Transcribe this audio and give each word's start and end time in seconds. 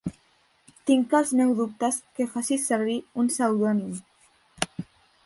Tinc 0.91 1.11
els 1.19 1.33
meus 1.41 1.53
dubtes 1.59 1.99
que 2.21 2.27
facis 2.37 2.65
servir 2.73 2.97
un 3.25 3.29
pseudònim. 3.33 3.93